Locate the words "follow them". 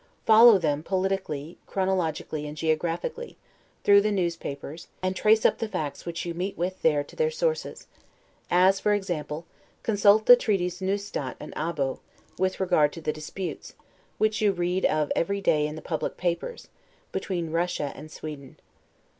0.25-0.81